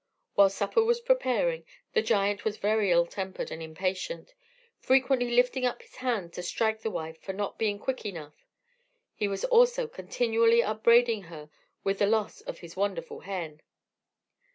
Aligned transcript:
While 0.33 0.49
supper 0.49 0.83
was 0.83 0.99
preparing, 0.99 1.63
the 1.93 2.01
giant 2.01 2.43
was 2.43 2.57
very 2.57 2.89
ill 2.89 3.05
tempered 3.05 3.51
and 3.51 3.61
impatient, 3.61 4.33
frequently 4.79 5.29
lifting 5.29 5.63
up 5.63 5.83
his 5.83 5.97
hand 5.97 6.33
to 6.33 6.41
strike 6.41 6.81
his 6.81 6.91
wife 6.91 7.19
for 7.21 7.33
not 7.33 7.59
being 7.59 7.77
quick 7.77 8.03
enough. 8.03 8.33
He 9.13 9.27
was 9.27 9.45
also 9.45 9.87
continually 9.87 10.63
upbraiding 10.63 11.21
her 11.25 11.51
with 11.83 11.99
the 11.99 12.07
loss 12.07 12.41
of 12.41 12.61
his 12.61 12.75
wonderful 12.75 13.19
hen. 13.19 13.61